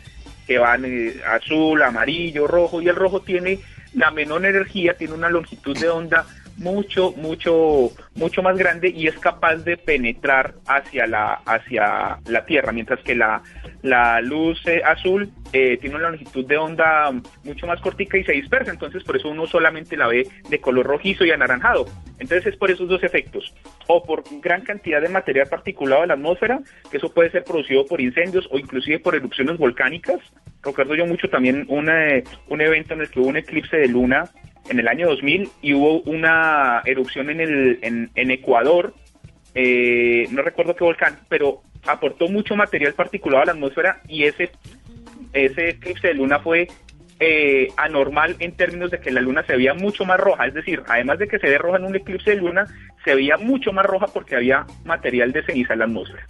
que 0.47 0.59
van 0.59 0.85
eh, 0.85 1.17
azul, 1.29 1.83
amarillo, 1.83 2.47
rojo, 2.47 2.81
y 2.81 2.89
el 2.89 2.95
rojo 2.97 3.21
tiene 3.21 3.59
la 3.95 4.13
menor 4.13 4.47
energía, 4.47 4.95
tiene 4.95 5.15
una 5.15 5.29
longitud 5.29 5.77
de 5.77 5.89
onda 5.89 6.25
mucho, 6.57 7.13
mucho, 7.13 7.91
mucho 8.15 8.43
más 8.43 8.57
grande 8.57 8.89
y 8.89 9.07
es 9.07 9.19
capaz 9.19 9.57
de 9.57 9.77
penetrar 9.77 10.55
hacia 10.67 11.07
la, 11.07 11.35
hacia 11.45 12.19
la 12.27 12.45
Tierra, 12.47 12.73
mientras 12.73 13.01
que 13.01 13.15
la, 13.15 13.43
la 13.83 14.21
luz 14.21 14.61
eh, 14.67 14.83
azul 14.85 15.31
eh, 15.53 15.77
tiene 15.79 15.97
una 15.97 16.11
longitud 16.11 16.45
de 16.47 16.57
onda 16.57 17.13
mucho 17.45 17.67
más 17.67 17.81
cortica 17.81 18.19
y 18.19 18.25
se 18.25 18.33
dispersa, 18.33 18.71
entonces 18.71 19.05
por 19.05 19.17
eso 19.17 19.29
uno 19.29 19.47
solamente 19.47 19.97
la 19.97 20.07
ve 20.07 20.27
de 20.49 20.61
color 20.61 20.87
rojizo 20.87 21.25
y 21.25 21.31
anaranjado. 21.31 21.87
Entonces 22.19 22.47
es 22.47 22.57
por 22.57 22.71
esos 22.71 22.89
dos 22.89 23.03
efectos, 23.03 23.55
o 23.87 24.03
por 24.03 24.25
gran 24.41 24.63
cantidad 24.63 25.01
de 25.01 25.09
material 25.09 25.49
particulado 25.49 26.03
de 26.03 26.09
la 26.09 26.15
atmósfera, 26.15 26.61
que 26.91 26.97
eso 26.97 27.13
puede 27.13 27.31
ser 27.31 27.45
producido 27.45 27.85
por 27.85 28.01
incendios 28.01 28.49
o 28.51 28.59
inclusive 28.59 28.99
por 28.99 29.15
erupciones 29.15 29.59
volcánicas. 29.59 30.21
Recuerdo 30.63 30.95
yo 30.95 31.07
mucho 31.07 31.29
también 31.29 31.67
una, 31.69 32.23
un 32.49 32.61
evento 32.61 32.95
en 32.95 33.03
el 33.03 33.11
que 33.11 33.21
hubo 33.21 33.29
un 33.29 33.37
eclipse 33.37 33.77
de 33.77 33.89
luna 33.89 34.25
en 34.69 34.81
el 34.81 34.89
año 34.89 35.09
2000 35.09 35.49
y 35.63 35.75
hubo 35.75 36.01
una 36.03 36.83
erupción 36.85 37.31
en, 37.31 37.41
el, 37.41 37.79
en, 38.15 38.31
Ecuador, 38.31 38.95
eh, 39.55 40.27
no 40.31 40.43
recuerdo 40.43 40.75
qué 40.75 40.85
volcán, 40.85 41.19
pero 41.29 41.63
aportó 41.87 42.29
mucho 42.29 42.57
material 42.57 42.95
particulado 42.95 43.43
a 43.43 43.47
la 43.47 43.53
atmósfera 43.53 44.01
y 44.09 44.25
ese, 44.25 44.51
ese 45.33 45.71
eclipse 45.71 46.09
de 46.09 46.15
luna 46.15 46.41
fue 46.41 46.69
eh, 47.19 47.69
anormal 47.77 48.37
en 48.41 48.53
términos 48.53 48.91
de 48.91 49.01
que 49.01 49.11
la 49.11 49.21
luna 49.21 49.43
se 49.47 49.57
veía 49.57 49.73
mucho 49.75 50.05
más 50.05 50.21
roja, 50.21 50.47
es 50.47 50.55
decir, 50.55 50.83
además 50.87 51.19
de 51.19 51.29
que 51.29 51.39
se 51.39 51.49
ve 51.49 51.59
roja 51.59 51.79
en 51.79 51.85
un 51.85 51.97
eclipse 51.97 52.31
de 52.31 52.37
luna, 52.37 52.67
se 53.05 53.15
veía 53.15 53.37
mucho 53.37 53.73
más 53.73 53.87
roja 53.87 54.07
porque 54.09 54.37
había 54.37 54.67
material 54.85 55.33
de 55.33 55.43
ceniza 55.45 55.73
en 55.73 55.79
la 55.79 55.85
atmósfera. 55.87 56.27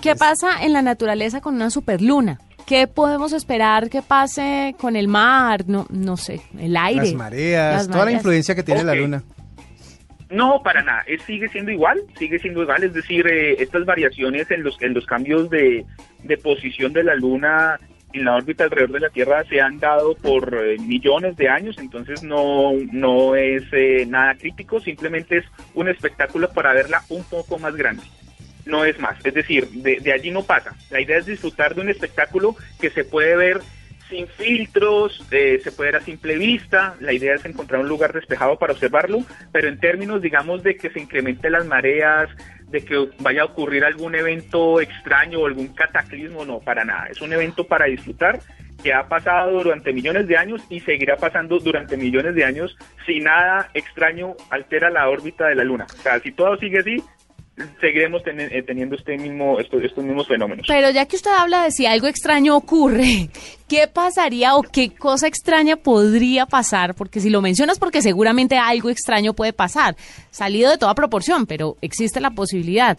¿Qué 0.00 0.14
pasa 0.14 0.62
en 0.62 0.72
la 0.72 0.82
naturaleza 0.82 1.40
con 1.40 1.56
una 1.56 1.70
superluna? 1.70 2.38
¿Qué 2.66 2.88
podemos 2.88 3.32
esperar 3.32 3.88
que 3.88 4.02
pase 4.02 4.74
con 4.80 4.96
el 4.96 5.06
mar? 5.06 5.68
No, 5.68 5.86
no 5.88 6.16
sé, 6.16 6.40
el 6.58 6.76
aire. 6.76 7.02
Las 7.02 7.14
mareas, 7.14 7.88
toda 7.88 8.06
la 8.06 8.12
influencia 8.12 8.56
que 8.56 8.64
tiene 8.64 8.82
la 8.82 8.94
luna. 8.94 9.22
No, 10.30 10.60
para 10.64 10.82
nada. 10.82 11.04
Es, 11.06 11.22
sigue 11.22 11.48
siendo 11.48 11.70
igual, 11.70 12.02
sigue 12.18 12.40
siendo 12.40 12.62
igual. 12.62 12.82
Es 12.82 12.92
decir, 12.92 13.24
eh, 13.28 13.62
estas 13.62 13.84
variaciones 13.84 14.50
en 14.50 14.64
los, 14.64 14.82
en 14.82 14.94
los 14.94 15.06
cambios 15.06 15.48
de, 15.48 15.86
posición 16.42 16.92
de 16.92 17.04
la 17.04 17.14
luna 17.14 17.78
en 18.12 18.24
la 18.24 18.34
órbita 18.34 18.64
alrededor 18.64 18.92
de 18.92 19.00
la 19.00 19.10
Tierra 19.10 19.44
se 19.44 19.60
han 19.60 19.78
dado 19.78 20.16
por 20.16 20.54
eh, 20.54 20.76
millones 20.78 21.36
de 21.36 21.48
años, 21.48 21.76
entonces 21.78 22.22
no, 22.22 22.72
no 22.90 23.36
es 23.36 23.62
eh, 23.72 24.06
nada 24.08 24.34
crítico, 24.34 24.80
simplemente 24.80 25.38
es 25.38 25.44
un 25.74 25.88
espectáculo 25.88 26.50
para 26.50 26.72
verla 26.72 27.02
un 27.10 27.22
poco 27.24 27.58
más 27.58 27.76
grande 27.76 28.02
no 28.66 28.84
es 28.84 28.98
más. 28.98 29.16
Es 29.24 29.32
decir, 29.32 29.68
de, 29.68 30.12
allí 30.12 30.30
no 30.30 30.42
pasa. 30.42 30.74
La 30.90 31.00
idea 31.00 31.18
es 31.18 31.26
disfrutar 31.26 31.74
de 31.74 31.80
un 31.80 31.88
espectáculo 31.88 32.54
que 32.80 32.90
se 32.90 33.04
puede 33.04 33.36
ver 33.36 33.60
sin 34.10 34.28
filtros, 34.28 35.24
eh, 35.32 35.58
se 35.64 35.72
puede 35.72 35.92
ver 35.92 36.00
a 36.00 36.04
simple 36.04 36.36
vista, 36.36 36.94
la 37.00 37.12
idea 37.12 37.34
es 37.34 37.44
encontrar 37.44 37.80
un 37.80 37.88
lugar 37.88 38.12
despejado 38.12 38.56
para 38.56 38.72
observarlo, 38.72 39.24
pero 39.50 39.66
en 39.66 39.80
términos, 39.80 40.22
digamos, 40.22 40.62
de 40.62 40.76
que 40.76 40.90
se 40.90 41.00
incrementen 41.00 41.50
las 41.50 41.66
mareas, 41.66 42.28
de 42.68 42.84
que 42.84 43.08
vaya 43.18 43.42
a 43.42 43.46
ocurrir 43.46 43.84
algún 43.84 44.14
evento 44.14 44.80
extraño 44.80 45.40
o 45.40 45.46
algún 45.46 45.68
cataclismo, 45.68 46.44
no, 46.44 46.60
para 46.60 46.84
nada. 46.84 47.06
Es 47.06 47.20
un 47.20 47.32
evento 47.32 47.66
para 47.66 47.86
disfrutar 47.86 48.38
que 48.82 48.92
ha 48.92 49.08
pasado 49.08 49.62
durante 49.62 49.92
millones 49.92 50.28
de 50.28 50.36
años 50.36 50.62
y 50.68 50.80
seguirá 50.80 51.16
pasando 51.16 51.58
durante 51.58 51.96
millones 51.96 52.34
de 52.34 52.44
años 52.44 52.76
si 53.06 53.20
nada 53.20 53.70
extraño 53.74 54.36
altera 54.50 54.90
la 54.90 55.08
órbita 55.08 55.48
de 55.48 55.54
la 55.54 55.64
Luna. 55.64 55.86
O 55.92 56.02
sea, 56.02 56.20
si 56.20 56.32
todo 56.32 56.56
sigue 56.58 56.78
así, 56.78 57.02
seguiremos 57.80 58.22
eh, 58.26 58.62
teniendo 58.66 58.96
este 58.96 59.16
mismo, 59.16 59.58
estos, 59.58 59.82
estos 59.82 60.04
mismos 60.04 60.28
fenómenos. 60.28 60.66
Pero 60.68 60.90
ya 60.90 61.06
que 61.06 61.16
usted 61.16 61.30
habla 61.30 61.64
de 61.64 61.70
si 61.70 61.86
algo 61.86 62.06
extraño 62.06 62.56
ocurre, 62.56 63.30
¿qué 63.68 63.88
pasaría 63.88 64.56
o 64.56 64.62
qué 64.62 64.94
cosa 64.94 65.26
extraña 65.26 65.76
podría 65.76 66.46
pasar? 66.46 66.94
Porque 66.94 67.20
si 67.20 67.30
lo 67.30 67.40
mencionas, 67.40 67.78
porque 67.78 68.02
seguramente 68.02 68.58
algo 68.58 68.90
extraño 68.90 69.32
puede 69.32 69.52
pasar, 69.52 69.96
salido 70.30 70.70
de 70.70 70.78
toda 70.78 70.94
proporción, 70.94 71.46
pero 71.46 71.76
existe 71.80 72.20
la 72.20 72.30
posibilidad. 72.30 72.98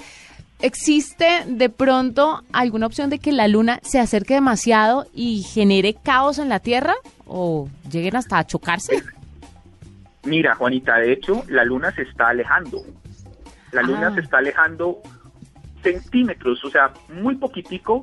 ¿Existe 0.59 1.43
de 1.45 1.69
pronto 1.69 2.41
alguna 2.51 2.87
opción 2.87 3.11
de 3.11 3.19
que 3.19 3.31
la 3.31 3.47
luna 3.47 3.79
se 3.83 3.99
acerque 3.99 4.33
demasiado 4.33 5.05
y 5.13 5.43
genere 5.43 5.93
caos 5.93 6.39
en 6.39 6.49
la 6.49 6.59
Tierra? 6.59 6.95
¿O 7.27 7.69
lleguen 7.91 8.15
hasta 8.15 8.39
a 8.39 8.47
chocarse? 8.47 9.03
Mira, 10.23 10.55
Juanita, 10.55 10.97
de 10.97 11.13
hecho, 11.13 11.43
la 11.47 11.63
luna 11.63 11.91
se 11.91 12.01
está 12.01 12.29
alejando. 12.29 12.83
La 13.81 13.87
luna 13.87 14.07
Ah. 14.07 14.13
se 14.15 14.21
está 14.21 14.37
alejando 14.39 14.97
centímetros, 15.83 16.63
o 16.65 16.69
sea, 16.69 16.91
muy 17.09 17.35
poquitico 17.35 18.01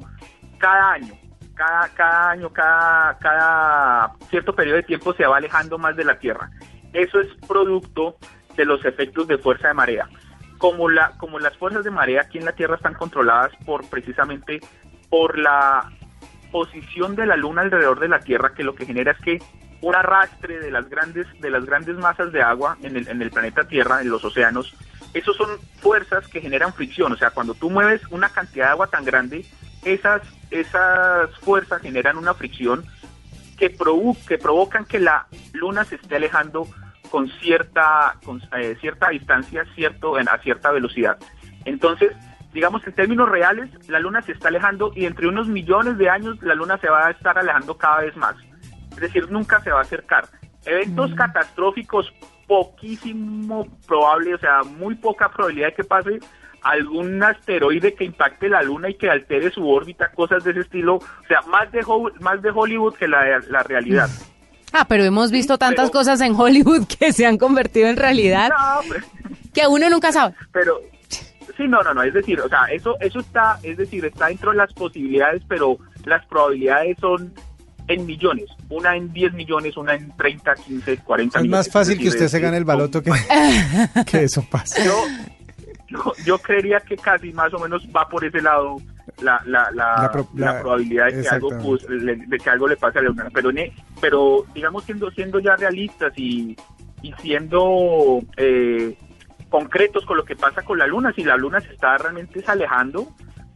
cada 0.59 0.93
año. 0.93 1.15
Cada, 1.55 1.89
cada 1.91 2.31
año, 2.31 2.53
cada, 2.53 3.17
cada 3.19 4.13
cierto 4.29 4.55
periodo 4.55 4.77
de 4.77 4.83
tiempo 4.83 5.15
se 5.15 5.25
va 5.25 5.37
alejando 5.37 5.79
más 5.79 5.95
de 5.97 6.05
la 6.05 6.19
Tierra. 6.19 6.51
Eso 6.93 7.21
es 7.21 7.29
producto 7.47 8.17
de 8.57 8.65
los 8.65 8.85
efectos 8.85 9.29
de 9.29 9.39
fuerza 9.39 9.69
de 9.69 9.75
marea. 9.75 10.09
Como, 10.59 10.89
la, 10.89 11.11
como 11.19 11.39
las 11.39 11.57
fuerzas 11.57 11.85
de 11.85 11.91
marea 11.91 12.23
aquí 12.23 12.39
en 12.39 12.45
la 12.45 12.53
Tierra 12.53 12.77
están 12.77 12.95
controladas 12.95 13.53
por 13.65 13.89
precisamente 13.89 14.61
por 15.11 15.39
la 15.39 15.93
posición 16.51 17.15
de 17.15 17.27
la 17.27 17.37
Luna 17.37 17.63
alrededor 17.63 18.01
de 18.01 18.09
la 18.09 18.21
Tierra, 18.21 18.53
que 18.55 18.65
lo 18.65 18.75
que 18.75 18.87
genera 18.87 19.13
es 19.13 19.19
que 19.19 19.43
un 19.81 19.95
arrastre 19.95 20.59
de 20.61 20.71
las 20.71 20.89
grandes 20.89 21.27
de 21.41 21.51
las 21.51 21.67
grandes 21.67 21.97
masas 21.99 22.33
de 22.33 22.43
agua 22.43 22.79
en 22.83 22.97
el, 22.97 23.07
en 23.07 23.21
el 23.21 23.31
planeta 23.31 23.65
Tierra, 23.65 24.01
en 24.01 24.09
los 24.09 24.25
océanos, 24.25 24.75
esos 25.15 25.37
son 25.37 25.49
fuerzas 25.81 26.29
que 26.29 26.41
generan 26.41 26.73
fricción. 26.75 27.13
O 27.13 27.17
sea, 27.17 27.31
cuando 27.31 27.55
tú 27.55 27.71
mueves 27.71 28.03
una 28.11 28.29
cantidad 28.29 28.67
de 28.67 28.71
agua 28.73 28.87
tan 28.89 29.05
grande, 29.05 29.47
esas 29.85 30.23
esas 30.51 31.31
fuerzas 31.41 31.81
generan 31.83 32.17
una 32.17 32.35
fricción 32.35 32.85
que, 33.59 33.77
provo- 33.77 34.17
que 34.27 34.39
provocan 34.39 34.85
que 34.85 35.01
la 35.01 35.27
Luna 35.53 35.85
se 35.85 35.97
esté 35.97 36.17
alejando 36.17 36.69
con 37.11 37.29
cierta 37.41 38.17
con, 38.25 38.41
eh, 38.57 38.77
cierta 38.81 39.09
distancia, 39.09 39.65
cierto 39.75 40.19
en- 40.19 40.29
a 40.29 40.39
cierta 40.39 40.71
velocidad. 40.71 41.19
Entonces, 41.65 42.13
digamos 42.53 42.87
en 42.87 42.93
términos 42.93 43.29
reales, 43.29 43.71
la 43.89 43.99
Luna 43.99 44.23
se 44.23 44.33
está 44.33 44.49
alejando 44.49 44.93
y 44.95 45.07
entre 45.07 45.27
unos 45.29 45.49
millones 45.49 45.99
de 45.99 46.09
años 46.11 46.41
la 46.43 46.55
Luna 46.55 46.79
se 46.79 46.89
va 46.89 47.07
a 47.07 47.11
estar 47.11 47.37
alejando 47.39 47.77
cada 47.77 48.01
vez 48.01 48.17
más. 48.17 48.37
Es 48.93 49.01
decir, 49.01 49.31
nunca 49.31 49.61
se 49.61 49.71
va 49.71 49.79
a 49.79 49.83
acercar. 49.83 50.27
Eventos 50.65 51.13
catastróficos 51.15 52.13
poquísimo 52.47 53.67
probable, 53.87 54.35
o 54.35 54.39
sea, 54.39 54.63
muy 54.63 54.95
poca 54.97 55.29
probabilidad 55.31 55.69
de 55.69 55.75
que 55.75 55.85
pase 55.85 56.19
algún 56.63 57.23
asteroide 57.23 57.95
que 57.95 58.05
impacte 58.05 58.49
la 58.49 58.63
Luna 58.63 58.89
y 58.91 58.95
que 58.95 59.11
altere 59.11 59.51
su 59.51 59.69
órbita, 59.69 60.11
cosas 60.13 60.43
de 60.45 60.53
ese 60.53 60.61
estilo, 60.61 60.97
o 60.97 61.03
sea, 61.29 61.43
más 61.43 61.71
de 61.73 61.81
Ho- 61.87 62.11
más 62.21 62.41
de 62.43 62.51
Hollywood 62.51 62.95
que 62.95 63.07
la, 63.07 63.39
la 63.51 63.63
realidad. 63.63 64.09
Ah, 64.73 64.87
pero 64.89 65.05
hemos 65.05 65.31
visto 65.31 65.59
tantas 65.59 65.91
pero- 65.91 65.99
cosas 66.01 66.21
en 66.23 66.35
Hollywood 66.35 66.87
que 66.99 67.13
se 67.13 67.27
han 67.27 67.37
convertido 67.39 67.89
en 67.89 67.97
realidad 67.97 68.49
No, 68.51 68.89
pues, 68.89 69.05
que 69.53 69.67
uno 69.67 69.89
nunca 69.91 70.11
sabe. 70.11 70.35
pero 70.53 70.81
sí, 71.57 71.69
no, 71.69 71.83
no, 71.83 71.93
no, 71.95 72.03
es 72.03 72.15
decir, 72.15 72.41
o 72.41 72.49
sea, 72.49 72.65
eso 72.73 72.97
eso 73.01 73.21
está, 73.21 73.59
es 73.63 73.77
decir, 73.77 74.05
está 74.07 74.27
dentro 74.29 74.51
de 74.53 74.57
las 74.57 74.73
posibilidades, 74.73 75.43
pero 75.49 75.77
las 76.07 76.25
probabilidades 76.27 76.97
son 76.99 77.33
en 77.89 78.07
millones, 78.07 78.47
una 78.71 78.97
en 78.97 79.13
10 79.13 79.35
millones, 79.35 79.77
una 79.77 79.95
en 79.95 80.11
30, 80.17 80.55
15, 80.55 80.97
40 80.99 81.39
Es 81.39 81.43
millones. 81.43 81.67
más 81.67 81.73
fácil 81.73 81.95
Es 81.95 82.01
que 82.01 82.09
usted 82.09 82.25
es- 82.25 82.31
se 82.31 82.41
gane 82.41 82.57
el 82.57 82.65
baloto 82.65 83.03
que, 83.03 83.11
que 84.11 84.23
eso 84.25 84.45
pase. 84.51 84.85
yo, 84.85 84.95
yo, 85.89 86.13
yo 86.25 86.39
creería 86.39 86.81
que 86.81 86.97
casi 86.97 87.33
más 87.33 87.53
o 87.53 87.59
menos 87.59 87.87
va 87.95 88.09
por 88.09 88.25
ese 88.25 88.41
lado 88.41 88.77
la, 89.21 89.41
la, 89.47 89.71
la, 89.73 90.03
La 90.03 90.11
pro- 90.11 90.29
la 90.35 90.53
la- 90.55 90.61
probabilidad 90.61 91.07
de 91.13 91.23
que, 91.23 91.29
algo, 91.29 91.51
pues, 91.63 91.89
le- 91.89 92.17
de 92.17 92.39
que 92.39 92.51
algo 92.51 92.67
le 92.69 92.77
pase 92.77 92.99
a 92.99 93.03
la 93.03 93.09
luna. 93.11 93.29
Pero, 93.33 93.51
pero 94.01 94.45
digamos, 94.55 94.85
siendo, 94.85 95.11
siendo 95.11 95.39
ya 95.41 95.55
realistas 95.57 96.13
y, 96.17 96.57
y 97.03 97.13
siendo 97.21 98.21
eh, 98.39 98.97
concretos 99.51 100.05
con 100.07 100.17
lo 100.17 100.25
que 100.25 100.37
pasa 100.37 100.63
con 100.63 100.79
la 100.79 100.87
luna, 100.87 101.13
si 101.15 101.23
la 101.23 101.37
luna 101.37 101.61
se 101.61 101.73
está 101.75 101.97
realmente 101.99 102.43
alejando, 102.47 103.07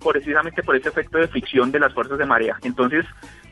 precisamente 0.05 0.63
por 0.63 0.77
ese 0.77 0.91
efecto 0.91 1.19
de 1.19 1.27
fricción 1.29 1.73
de 1.73 1.81
las 1.81 1.93
fuerzas 1.95 2.19
de 2.19 2.27
marea. 2.27 2.57
Entonces, 2.63 3.05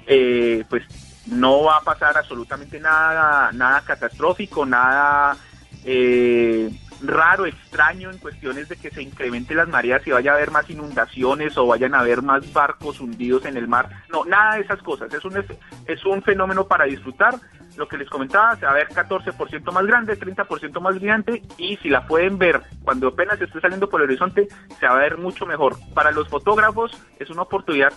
eh, 0.06 0.64
pues 0.68 0.84
no 1.26 1.64
va 1.64 1.78
a 1.78 1.82
pasar 1.82 2.16
absolutamente 2.16 2.78
nada, 2.78 3.50
nada 3.52 3.82
catastrófico, 3.82 4.64
nada 4.64 5.36
eh, 5.84 6.70
raro, 7.02 7.46
extraño 7.46 8.10
en 8.10 8.18
cuestiones 8.18 8.68
de 8.68 8.76
que 8.76 8.90
se 8.90 9.02
incrementen 9.02 9.56
las 9.56 9.68
mareas 9.68 10.06
y 10.06 10.10
vaya 10.10 10.32
a 10.32 10.34
haber 10.36 10.50
más 10.50 10.68
inundaciones 10.70 11.56
o 11.58 11.66
vayan 11.66 11.94
a 11.94 12.00
haber 12.00 12.22
más 12.22 12.52
barcos 12.52 13.00
hundidos 13.00 13.44
en 13.44 13.56
el 13.56 13.68
mar. 13.68 13.88
No, 14.10 14.24
nada 14.24 14.56
de 14.56 14.62
esas 14.62 14.82
cosas. 14.82 15.12
Es 15.12 15.24
un, 15.24 15.44
es 15.86 16.04
un 16.04 16.22
fenómeno 16.22 16.66
para 16.66 16.84
disfrutar. 16.84 17.34
Lo 17.76 17.86
que 17.88 17.98
les 17.98 18.08
comentaba, 18.08 18.56
se 18.56 18.64
va 18.64 18.72
a 18.72 18.74
ver 18.74 18.88
14% 18.88 19.70
más 19.70 19.84
grande, 19.84 20.18
30% 20.18 20.80
más 20.80 20.94
brillante 20.94 21.42
y 21.58 21.76
si 21.76 21.90
la 21.90 22.06
pueden 22.06 22.38
ver 22.38 22.62
cuando 22.82 23.08
apenas 23.08 23.38
esté 23.38 23.60
saliendo 23.60 23.90
por 23.90 24.00
el 24.00 24.08
horizonte, 24.08 24.48
se 24.80 24.86
va 24.86 24.94
a 24.94 25.00
ver 25.00 25.18
mucho 25.18 25.44
mejor. 25.44 25.76
Para 25.92 26.10
los 26.10 26.26
fotógrafos 26.28 26.90
es 27.18 27.28
una 27.28 27.42
oportunidad 27.42 27.92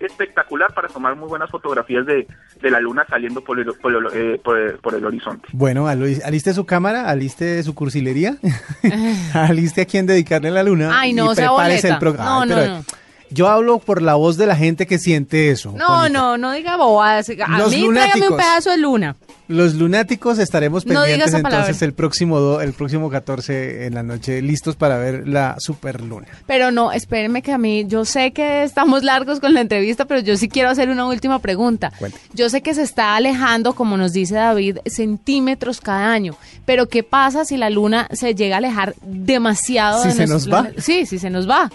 espectacular 0.00 0.72
para 0.74 0.88
tomar 0.88 1.16
muy 1.16 1.28
buenas 1.28 1.50
fotografías 1.50 2.04
de, 2.06 2.26
de 2.60 2.70
la 2.70 2.80
luna 2.80 3.04
saliendo 3.08 3.42
por 3.42 3.58
el, 3.58 3.66
por 3.80 3.92
el, 3.94 4.06
eh, 4.12 4.40
por 4.42 4.58
el- 4.58 4.78
por 4.78 4.94
el 4.94 5.04
horizonte. 5.04 5.48
Bueno, 5.52 5.86
aliste 5.86 6.52
su 6.52 6.66
cámara, 6.66 7.08
aliste 7.08 7.62
su 7.62 7.74
cursilería, 7.74 8.36
aliste 9.34 9.82
a 9.82 9.84
quien 9.86 10.06
dedicarle 10.06 10.50
la 10.50 10.62
luna. 10.62 10.90
Ay, 10.98 11.12
no, 11.12 11.32
y 11.32 11.36
prepárese 11.36 11.88
el 11.88 11.98
programa. 11.98 12.30
No, 12.30 12.40
Ay, 12.42 12.48
no, 12.48 12.54
pero 12.54 12.68
no. 12.78 12.84
Yo 13.30 13.48
hablo 13.48 13.78
por 13.78 14.00
la 14.02 14.14
voz 14.14 14.36
de 14.36 14.46
la 14.46 14.54
gente 14.56 14.86
que 14.86 14.98
siente 14.98 15.50
eso. 15.50 15.72
No, 15.72 15.86
Juanita. 15.86 16.08
no, 16.18 16.38
no 16.38 16.52
diga 16.52 16.76
bobadas. 16.76 17.28
A 17.30 17.58
Los 17.58 17.70
mí 17.72 17.88
tráigame 17.92 18.28
un 18.28 18.36
pedazo 18.36 18.70
de 18.70 18.78
luna. 18.78 19.16
Los 19.48 19.74
lunáticos 19.74 20.38
estaremos 20.38 20.86
No 20.86 20.94
pendientes 21.02 21.30
palabra. 21.32 21.58
entonces 21.58 21.82
el 21.82 21.92
próximo 21.92 22.38
do- 22.40 22.60
el 22.62 22.72
próximo 22.72 23.10
14 23.10 23.84
en 23.86 23.94
la 23.94 24.02
noche 24.02 24.40
listos 24.40 24.74
para 24.76 24.96
ver 24.96 25.28
la 25.28 25.56
superluna. 25.58 26.26
Pero 26.46 26.70
no, 26.70 26.92
espérenme 26.92 27.42
que 27.42 27.52
a 27.52 27.58
mí, 27.58 27.84
yo 27.86 28.04
sé 28.06 28.32
que 28.32 28.62
estamos 28.62 29.02
largos 29.02 29.40
con 29.40 29.52
la 29.52 29.60
entrevista, 29.60 30.06
pero 30.06 30.20
yo 30.20 30.36
sí 30.38 30.48
quiero 30.48 30.70
hacer 30.70 30.88
una 30.88 31.06
última 31.06 31.40
pregunta. 31.40 31.92
Cuente. 31.98 32.18
Yo 32.32 32.48
sé 32.48 32.62
que 32.62 32.72
se 32.72 32.82
está 32.82 33.16
alejando, 33.16 33.74
como 33.74 33.96
nos 33.98 34.12
dice 34.14 34.36
David, 34.36 34.78
centímetros 34.86 35.80
cada 35.82 36.10
año, 36.12 36.36
pero 36.64 36.88
¿qué 36.88 37.02
pasa 37.02 37.44
si 37.44 37.56
la 37.58 37.68
luna 37.68 38.08
se 38.12 38.34
llega 38.34 38.56
a 38.56 38.58
alejar 38.58 38.94
demasiado? 39.02 40.02
¿Si 40.02 40.08
de 40.08 40.14
se 40.14 40.26
nos 40.26 40.50
va? 40.50 40.68
Sí, 40.78 41.04
si 41.04 41.18
se 41.18 41.28
nos 41.30 41.48
va. 41.48 41.70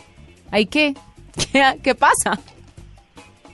¿Hay 0.51 0.65
qué? 0.65 0.95
¿Qué, 1.51 1.79
qué 1.83 1.95
pasa? 1.95 2.39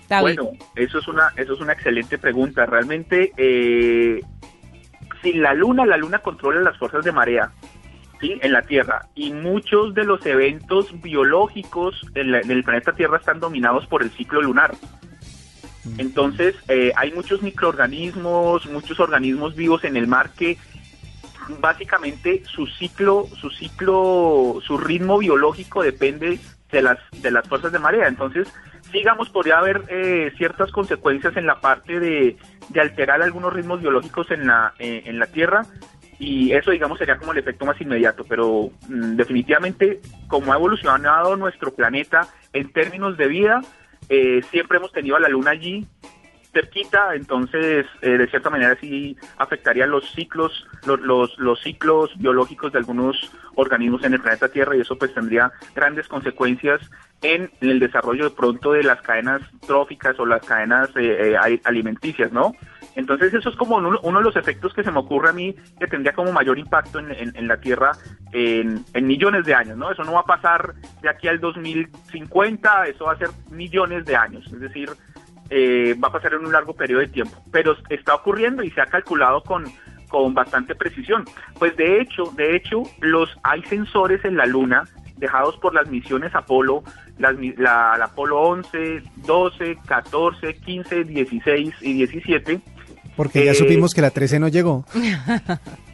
David. 0.08 0.36
Bueno, 0.38 0.52
eso 0.76 1.00
es 1.00 1.08
una 1.08 1.32
eso 1.36 1.54
es 1.54 1.60
una 1.62 1.74
excelente 1.74 2.18
pregunta. 2.18 2.66
Realmente, 2.66 3.32
eh, 3.38 4.22
sin 5.24 5.42
la 5.42 5.54
luna, 5.54 5.86
la 5.86 5.98
luna 5.98 6.20
controla 6.20 6.62
las 6.62 6.78
fuerzas 6.78 7.04
de 7.04 7.12
marea, 7.12 7.52
sí, 8.22 8.38
en 8.42 8.52
la 8.52 8.62
Tierra 8.62 9.08
y 9.16 9.34
muchos 9.34 9.96
de 9.96 10.04
los 10.04 10.24
eventos 10.26 11.02
biológicos 11.02 12.00
en, 12.14 12.32
la- 12.32 12.42
en 12.42 12.52
el 12.52 12.64
planeta 12.64 12.94
Tierra 12.94 13.18
están 13.18 13.40
dominados 13.40 13.88
por 13.88 14.04
el 14.04 14.12
ciclo 14.12 14.42
lunar. 14.42 14.76
Entonces, 15.98 16.56
eh, 16.68 16.92
hay 16.96 17.12
muchos 17.12 17.42
microorganismos, 17.44 18.66
muchos 18.68 19.00
organismos 19.00 19.56
vivos 19.56 19.84
en 19.84 19.96
el 19.98 20.08
mar 20.08 20.32
que 20.36 20.58
básicamente 21.60 22.42
su 22.46 22.66
ciclo, 22.66 23.28
su 23.40 23.52
ciclo, 23.52 24.60
su 24.66 24.78
ritmo 24.80 25.20
biológico 25.20 25.84
depende 25.84 26.40
de 26.76 26.82
las 26.82 27.00
de 27.22 27.32
las 27.32 27.48
fuerzas 27.48 27.72
de 27.72 27.80
marea. 27.80 28.08
Entonces, 28.08 28.52
digamos, 28.92 29.30
podría 29.30 29.60
haber 29.60 29.84
eh, 29.88 30.32
ciertas 30.38 30.72
consecuencias 30.72 31.36
en 31.38 31.46
la 31.46 31.60
parte 31.60 32.00
de, 32.00 32.38
alterar 32.80 33.22
algunos 33.22 33.54
ritmos 33.54 33.82
biológicos 33.82 34.30
en 34.32 34.48
la 34.48 34.74
eh, 34.80 35.04
en 35.06 35.20
la 35.20 35.28
Tierra 35.28 35.64
y 36.20 36.54
eso, 36.54 36.72
digamos, 36.72 36.98
sería 36.98 37.18
como 37.18 37.32
el 37.32 37.40
efecto 37.40 37.66
más 37.66 37.80
inmediato. 37.80 38.24
Pero 38.28 38.72
mm, 38.88 39.16
definitivamente, 39.16 40.02
como 40.28 40.54
ha 40.54 40.58
evolucionado 40.58 41.36
nuestro 41.36 41.74
planeta 41.74 42.28
en 42.54 42.72
términos 42.72 43.18
de 43.18 43.28
vida, 43.28 43.62
eh, 44.10 44.42
siempre 44.52 44.78
hemos 44.78 44.92
tenido 44.92 45.16
a 45.16 45.20
la 45.20 45.30
Luna 45.30 45.52
allí 45.52 45.88
cerquita, 46.56 47.14
entonces 47.16 47.86
eh, 48.02 48.12
de 48.18 48.28
cierta 48.28 48.50
manera 48.50 48.78
sí 48.80 49.18
afectaría 49.38 49.86
los 49.86 50.10
ciclos, 50.12 50.66
los, 50.86 51.02
los, 51.02 51.38
los 51.38 51.62
ciclos 51.62 52.18
biológicos 52.18 52.72
de 52.72 52.80
algunos 52.80 53.30
organismos 53.56 54.04
en 54.06 54.14
el 54.14 54.22
planeta 54.22 54.48
Tierra 54.48 54.76
y 54.78 54.80
eso 54.82 54.98
pues 54.98 55.14
tendría 55.14 55.52
grandes 55.76 56.08
consecuencias 56.08 56.80
en, 57.22 57.52
el 57.60 57.80
desarrollo 57.80 58.24
de 58.24 58.36
pronto 58.36 58.72
de 58.72 58.84
las 58.84 59.02
cadenas 59.02 59.42
tróficas 59.68 60.18
o 60.18 60.26
las 60.26 60.46
cadenas 60.46 60.90
eh, 60.96 61.32
eh, 61.32 61.38
ali- 61.38 61.62
alimenticias, 61.66 62.32
¿no? 62.32 62.54
Entonces 62.96 63.34
eso 63.34 63.50
es 63.50 63.56
como 63.58 63.76
uno, 63.76 64.00
uno 64.04 64.20
de 64.20 64.24
los 64.24 64.38
efectos 64.38 64.74
que 64.74 64.84
se 64.84 64.92
me 64.92 65.00
ocurre 65.00 65.30
a 65.30 65.34
mí 65.34 65.54
que 65.78 65.88
tendría 65.88 66.14
como 66.14 66.32
mayor 66.32 66.58
impacto 66.58 67.00
en, 67.00 67.48
la 67.48 67.58
Tierra 67.58 67.92
en 68.32 68.86
millones 69.02 69.46
de 69.46 69.54
años, 69.54 69.78
¿no? 69.78 69.92
Eso 69.92 70.06
no 70.06 70.14
va 70.14 70.22
a 70.22 70.26
pasar 70.26 70.74
de 71.02 71.10
aquí 71.10 71.28
al 71.28 71.42
2050, 71.42 72.88
eso 72.88 73.06
va 73.06 73.14
a 73.14 73.18
ser 73.18 73.30
millones 73.52 74.06
de 74.06 74.16
años, 74.16 74.46
es 74.48 74.60
decir, 74.62 74.90
eh, 75.50 75.96
va 76.04 76.08
a 76.08 76.12
pasar 76.12 76.34
en 76.34 76.46
un 76.46 76.52
largo 76.52 76.74
periodo 76.74 77.02
de 77.02 77.08
tiempo, 77.08 77.36
pero 77.52 77.76
está 77.90 78.16
ocurriendo 78.16 78.64
y 78.64 78.72
se 78.72 78.82
ha 78.82 78.86
calculado 78.88 79.42
con, 79.44 79.66
con 80.10 80.34
bastante 80.34 80.76
precisión. 80.76 81.26
Pues 81.60 81.76
de 81.78 82.02
hecho, 82.02 82.26
de 82.36 82.56
hecho, 82.56 82.84
los 83.02 83.30
hay 83.44 83.62
sensores 83.64 84.24
en 84.26 84.38
la 84.38 84.46
Luna 84.46 84.84
dejados 85.18 85.56
por 85.58 85.74
las 85.74 85.88
misiones 85.90 86.36
Apolo, 86.36 86.84
las 87.20 87.36
mi- 87.38 87.54
la, 87.54 87.96
la 87.98 88.06
Apolo 88.06 88.42
11, 88.42 89.02
12, 89.18 89.78
14, 89.88 90.56
15, 90.58 91.04
16 91.06 91.74
y 91.82 91.94
17. 91.94 92.60
Porque 93.16 93.46
ya 93.46 93.52
Eh, 93.52 93.56
supimos 93.56 93.94
que 93.94 94.02
la 94.02 94.10
13 94.12 94.40
no 94.40 94.50
llegó. 94.50 94.84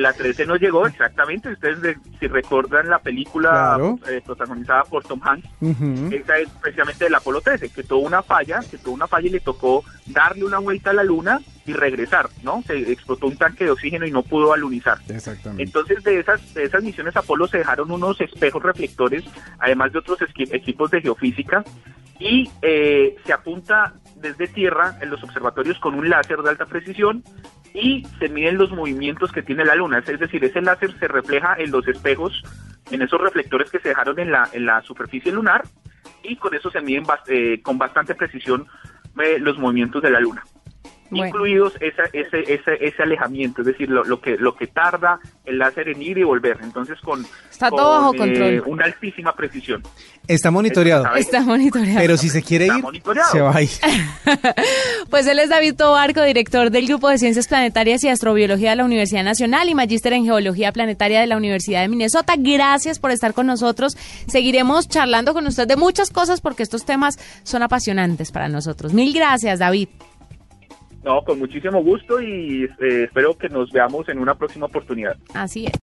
la 0.00 0.12
13 0.12 0.46
no 0.46 0.56
llegó 0.56 0.86
exactamente. 0.86 1.50
Ustedes, 1.50 1.80
de- 1.82 1.98
si 2.20 2.26
recuerdan 2.26 2.88
la 2.88 2.98
película 2.98 3.50
Claro. 3.50 3.98
eh, 4.08 4.20
protagonizada 4.24 4.84
por 4.84 5.04
Tom 5.04 5.20
Hanks, 5.22 5.48
esa 6.12 6.38
es 6.38 6.48
precisamente 6.60 7.04
del 7.04 7.14
Apolo 7.14 7.40
13, 7.40 7.68
que 7.70 7.82
tuvo 7.82 8.00
una 8.06 8.22
falla, 8.22 8.60
que 8.70 8.78
tuvo 8.78 8.94
una 8.94 9.06
falla 9.06 9.26
y 9.28 9.30
le 9.30 9.40
tocó 9.40 9.84
darle 10.06 10.44
una 10.44 10.58
vuelta 10.58 10.90
a 10.90 10.94
la 10.94 11.04
Luna 11.04 11.40
y 11.66 11.72
regresar, 11.72 12.28
¿no? 12.42 12.62
Se 12.66 12.92
explotó 12.92 13.26
un 13.26 13.36
tanque 13.36 13.64
de 13.64 13.70
oxígeno 13.70 14.06
y 14.06 14.10
no 14.10 14.22
pudo 14.22 14.52
alunizar. 14.52 14.98
Exactamente. 15.08 15.62
Entonces 15.62 16.02
de 16.04 16.20
esas 16.20 16.52
de 16.54 16.64
esas 16.64 16.82
misiones 16.82 17.16
Apolo 17.16 17.46
se 17.48 17.58
dejaron 17.58 17.90
unos 17.90 18.20
espejos 18.20 18.62
reflectores, 18.62 19.24
además 19.58 19.92
de 19.92 19.98
otros 20.00 20.18
equipos 20.50 20.90
de 20.90 21.00
geofísica, 21.00 21.64
y 22.18 22.48
eh, 22.62 23.16
se 23.24 23.32
apunta 23.32 23.94
desde 24.16 24.48
tierra 24.48 24.96
en 25.00 25.10
los 25.10 25.22
observatorios 25.22 25.78
con 25.78 25.94
un 25.94 26.08
láser 26.08 26.38
de 26.38 26.50
alta 26.50 26.66
precisión 26.66 27.22
y 27.72 28.06
se 28.18 28.28
miden 28.28 28.58
los 28.58 28.70
movimientos 28.70 29.32
que 29.32 29.42
tiene 29.42 29.64
la 29.64 29.74
luna, 29.74 29.98
es 29.98 30.20
decir, 30.20 30.44
ese 30.44 30.60
láser 30.62 30.96
se 30.98 31.08
refleja 31.08 31.56
en 31.58 31.70
los 31.70 31.86
espejos, 31.88 32.42
en 32.90 33.02
esos 33.02 33.20
reflectores 33.20 33.70
que 33.70 33.80
se 33.80 33.88
dejaron 33.88 34.18
en 34.18 34.30
la, 34.30 34.48
en 34.52 34.66
la 34.66 34.82
superficie 34.82 35.32
lunar 35.32 35.64
y 36.22 36.36
con 36.36 36.54
eso 36.54 36.70
se 36.70 36.80
miden 36.80 37.04
eh, 37.26 37.60
con 37.62 37.78
bastante 37.78 38.14
precisión 38.14 38.66
eh, 39.22 39.38
los 39.38 39.58
movimientos 39.58 40.02
de 40.02 40.10
la 40.10 40.20
luna 40.20 40.44
Bueno. 41.10 41.26
incluidos 41.26 41.74
esa- 41.80 42.08
ese, 42.12 42.40
ese, 42.52 42.72
ese 42.80 43.02
alejamiento, 43.02 43.60
es 43.60 43.66
decir, 43.68 43.88
lo, 43.90 44.04
lo 44.04 44.20
que 44.20 44.36
lo 44.38 44.54
que 44.56 44.66
tarda 44.66 45.20
el 45.44 45.58
láser 45.58 45.88
en 45.90 46.02
ir 46.02 46.18
y 46.18 46.22
volver. 46.22 46.58
Entonces, 46.62 46.98
con, 47.00 47.24
Está 47.50 47.70
con, 47.70 47.78
todo 47.78 47.90
bajo 48.00 48.14
eh, 48.14 48.18
control. 48.18 48.62
una 48.66 48.84
altísima 48.86 49.32
precisión. 49.34 49.82
Está 50.26 50.50
monitoreado. 50.50 51.04
Está 51.04 51.18
Está 51.18 51.40
monitoreado. 51.42 51.98
Pero 52.00 52.16
si 52.16 52.30
se 52.30 52.42
quiere 52.42 52.66
Está 52.66 52.78
ir, 52.92 53.02
se 53.30 53.40
va 53.40 53.54
a 53.54 53.62
ir. 53.62 53.68
Pues 55.10 55.26
él 55.26 55.38
es 55.38 55.48
David 55.50 55.74
Tobarco, 55.76 56.22
director 56.22 56.70
del 56.70 56.86
Grupo 56.86 57.08
de 57.08 57.18
Ciencias 57.18 57.46
Planetarias 57.46 58.02
y 58.04 58.08
Astrobiología 58.08 58.70
de 58.70 58.76
la 58.76 58.84
Universidad 58.84 59.22
Nacional 59.22 59.68
y 59.68 59.74
magíster 59.74 60.12
en 60.14 60.24
Geología 60.24 60.72
Planetaria 60.72 61.20
de 61.20 61.26
la 61.26 61.36
Universidad 61.36 61.82
de 61.82 61.88
Minnesota. 61.88 62.34
Gracias 62.38 62.98
por 62.98 63.10
estar 63.10 63.34
con 63.34 63.46
nosotros. 63.46 63.96
Seguiremos 64.26 64.88
charlando 64.88 65.34
con 65.34 65.46
usted 65.46 65.68
de 65.68 65.76
muchas 65.76 66.10
cosas 66.10 66.40
porque 66.40 66.62
estos 66.62 66.84
temas 66.84 67.18
son 67.44 67.62
apasionantes 67.62 68.32
para 68.32 68.48
nosotros. 68.48 68.92
Mil 68.92 69.12
gracias, 69.12 69.58
David. 69.58 69.88
No, 71.04 71.22
con 71.22 71.38
muchísimo 71.38 71.82
gusto 71.82 72.20
y 72.20 72.64
eh, 72.64 73.04
espero 73.04 73.36
que 73.36 73.48
nos 73.48 73.70
veamos 73.70 74.08
en 74.08 74.18
una 74.18 74.34
próxima 74.34 74.66
oportunidad. 74.66 75.16
Así 75.34 75.66
es. 75.66 75.74